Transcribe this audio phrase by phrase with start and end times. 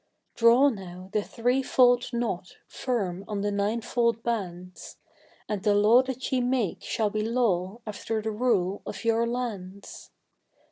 [0.33, 4.97] Draw now the three fold knot firm on the nine fold bands,
[5.47, 10.09] And the Law that ye make shall be law after the rule of your lands.